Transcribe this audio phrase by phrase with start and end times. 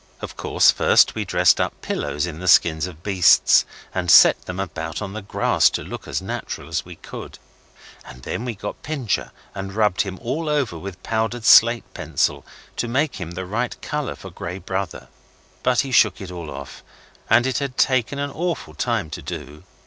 [0.19, 4.59] Of course first we dressed up pillows in the skins of beasts and set them
[4.59, 7.37] about on the grass to look as natural as we could.
[8.03, 12.43] And then we got Pincher, and rubbed him all over with powdered slate pencil,
[12.77, 15.07] to make him the right colour for Grey Brother.
[15.61, 16.81] But he shook it all off,
[17.29, 19.61] and it had taken an awful time to do.